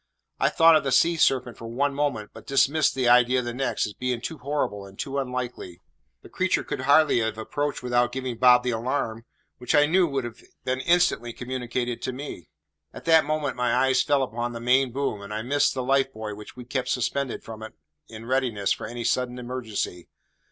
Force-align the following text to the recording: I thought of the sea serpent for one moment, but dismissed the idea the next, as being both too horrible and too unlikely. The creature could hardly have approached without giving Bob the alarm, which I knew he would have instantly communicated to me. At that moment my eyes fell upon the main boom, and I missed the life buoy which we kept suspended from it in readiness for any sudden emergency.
I 0.39 0.49
thought 0.49 0.75
of 0.75 0.83
the 0.83 0.91
sea 0.91 1.15
serpent 1.15 1.57
for 1.59 1.67
one 1.67 1.93
moment, 1.93 2.31
but 2.33 2.47
dismissed 2.47 2.95
the 2.95 3.07
idea 3.07 3.43
the 3.43 3.53
next, 3.53 3.85
as 3.85 3.93
being 3.93 4.17
both 4.17 4.23
too 4.25 4.37
horrible 4.39 4.83
and 4.87 4.97
too 4.97 5.19
unlikely. 5.19 5.79
The 6.23 6.29
creature 6.29 6.63
could 6.63 6.81
hardly 6.81 7.19
have 7.19 7.37
approached 7.37 7.83
without 7.83 8.11
giving 8.11 8.37
Bob 8.39 8.63
the 8.63 8.71
alarm, 8.71 9.25
which 9.59 9.75
I 9.75 9.85
knew 9.85 10.07
he 10.07 10.13
would 10.13 10.23
have 10.23 10.41
instantly 10.65 11.33
communicated 11.33 12.01
to 12.01 12.13
me. 12.13 12.49
At 12.91 13.05
that 13.05 13.25
moment 13.25 13.55
my 13.57 13.75
eyes 13.75 14.01
fell 14.01 14.23
upon 14.23 14.53
the 14.53 14.59
main 14.59 14.91
boom, 14.91 15.21
and 15.21 15.31
I 15.31 15.43
missed 15.43 15.75
the 15.75 15.83
life 15.83 16.11
buoy 16.11 16.33
which 16.33 16.55
we 16.55 16.65
kept 16.65 16.89
suspended 16.89 17.43
from 17.43 17.61
it 17.61 17.73
in 18.07 18.25
readiness 18.25 18.71
for 18.71 18.87
any 18.87 19.03
sudden 19.03 19.37
emergency. 19.37 20.07